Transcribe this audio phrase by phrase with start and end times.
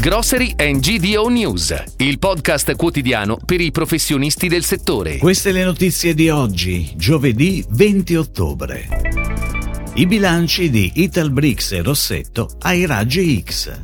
[0.00, 5.18] Grocery and GDO News, il podcast quotidiano per i professionisti del settore.
[5.18, 8.88] Queste le notizie di oggi, giovedì 20 ottobre.
[9.94, 13.76] I bilanci di Italbrix e Rossetto ai raggi X.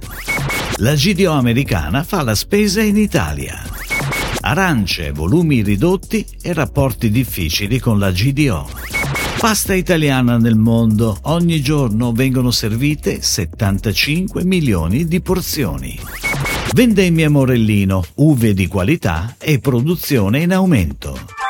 [0.76, 3.60] La GDO americana fa la spesa in Italia.
[4.42, 8.68] Arance, volumi ridotti e rapporti difficili con la GDO.
[9.38, 11.18] Pasta italiana nel mondo.
[11.22, 15.98] Ogni giorno vengono servite 75 milioni di porzioni.
[16.72, 21.43] Vendemmia Morellino, uve di qualità e produzione in aumento.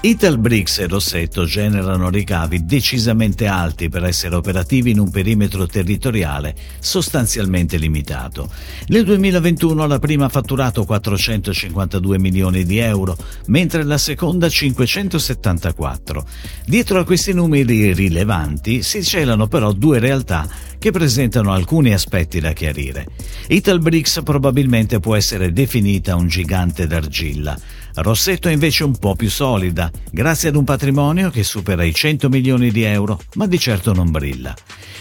[0.00, 7.78] Italbrix e Rossetto generano ricavi decisamente alti per essere operativi in un perimetro territoriale sostanzialmente
[7.78, 8.48] limitato.
[8.86, 13.16] Nel 2021 la prima ha fatturato 452 milioni di euro,
[13.46, 16.24] mentre la seconda 574.
[16.64, 22.52] Dietro a questi numeri rilevanti si celano però due realtà che presentano alcuni aspetti da
[22.52, 23.08] chiarire.
[23.48, 27.58] Italbrix probabilmente può essere definita un gigante d'argilla.
[28.00, 32.28] Rossetto è invece un po' più solida, grazie ad un patrimonio che supera i 100
[32.28, 34.54] milioni di euro, ma di certo non brilla.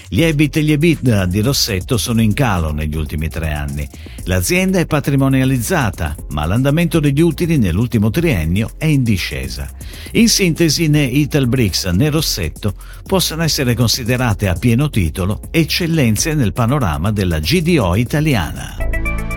[0.09, 3.87] Gli EBIT e gli EBITDA di Rossetto sono in calo negli ultimi tre anni.
[4.23, 9.69] L'azienda è patrimonializzata, ma l'andamento degli utili nell'ultimo triennio è in discesa.
[10.13, 12.73] In sintesi, né Italbrix né Rossetto
[13.03, 18.76] possono essere considerate a pieno titolo eccellenze nel panorama della GDO italiana.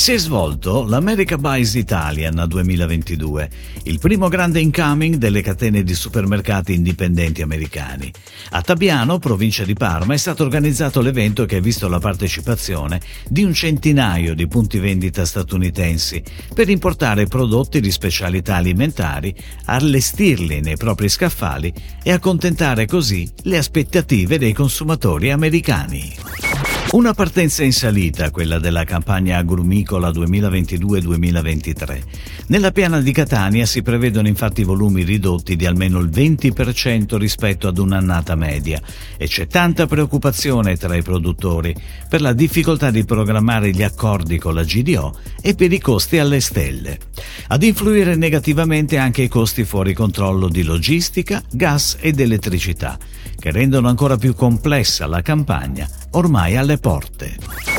[0.00, 3.50] Si è svolto l'America Buys Italian 2022,
[3.82, 8.10] il primo grande incoming delle catene di supermercati indipendenti americani.
[8.52, 13.44] A Tabiano, provincia di Parma, è stato organizzato l'evento che ha visto la partecipazione di
[13.44, 16.22] un centinaio di punti vendita statunitensi
[16.54, 21.70] per importare prodotti di specialità alimentari, allestirli nei propri scaffali
[22.02, 26.49] e accontentare così le aspettative dei consumatori americani.
[26.92, 32.02] Una partenza in salita, quella della campagna agrumicola 2022-2023.
[32.48, 37.78] Nella piana di Catania si prevedono infatti volumi ridotti di almeno il 20% rispetto ad
[37.78, 38.82] un'annata media
[39.16, 41.72] e c'è tanta preoccupazione tra i produttori
[42.08, 46.40] per la difficoltà di programmare gli accordi con la GDO e per i costi alle
[46.40, 46.98] stelle.
[47.46, 52.98] Ad influire negativamente anche i costi fuori controllo di logistica, gas ed elettricità,
[53.38, 57.69] che rendono ancora più complessa la campagna ormai alle porte.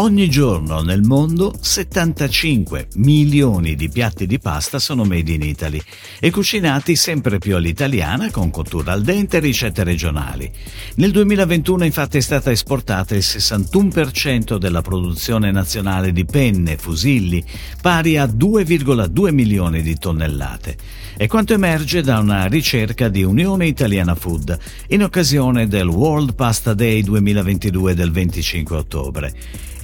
[0.00, 5.82] Ogni giorno nel mondo 75 milioni di piatti di pasta sono made in Italy
[6.20, 10.48] e cucinati sempre più all'italiana con cottura al dente e ricette regionali.
[10.94, 17.44] Nel 2021 infatti è stata esportata il 61% della produzione nazionale di penne, fusilli,
[17.82, 20.76] pari a 2,2 milioni di tonnellate.
[21.16, 24.56] È quanto emerge da una ricerca di Unione Italiana Food
[24.90, 29.34] in occasione del World Pasta Day 2022 del 25 ottobre.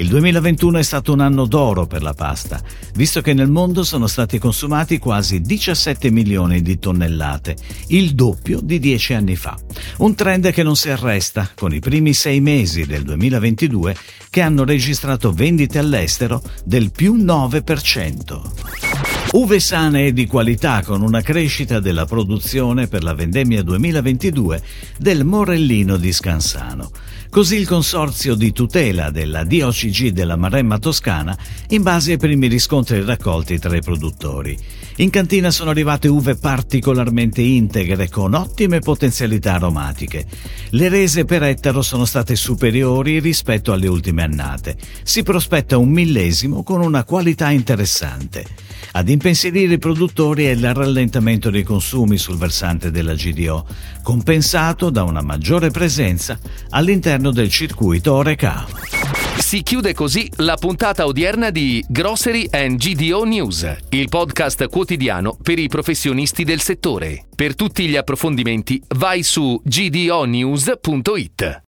[0.04, 2.60] Il 2021 è stato un anno d'oro per la pasta,
[2.94, 7.56] visto che nel mondo sono stati consumati quasi 17 milioni di tonnellate,
[7.87, 9.56] il doppio di dieci anni fa.
[9.98, 13.97] Un trend che non si arresta, con i primi sei mesi del 2022
[14.28, 18.84] che hanno registrato vendite all'estero del più 9%.
[19.34, 24.62] Uve sane e di qualità con una crescita della produzione per la vendemmia 2022
[24.97, 26.93] del Morellino di Scansano.
[27.31, 31.37] Così il consorzio di tutela della DOCG della Maremma Toscana
[31.71, 34.56] in base ai primi riscontri raccolti tra i produttori.
[34.99, 40.27] In cantina sono arrivate uve particolarmente integre con ottime potenzialità aromatiche.
[40.71, 44.77] Le rese per ettaro sono state superiori rispetto alle ultime annate.
[45.03, 48.47] Si prospetta un millesimo con una qualità interessante.
[48.97, 53.66] Ad impensierire i produttori è il rallentamento dei consumi sul versante della GDO,
[54.05, 56.38] compensato da una maggiore presenza
[56.71, 58.65] all'interno del circuito Oreca.
[59.37, 65.59] Si chiude così la puntata odierna di Grocery and GDO News, il podcast quotidiano per
[65.59, 67.25] i professionisti del settore.
[67.34, 71.62] Per tutti gli approfondimenti vai su gdonews.it.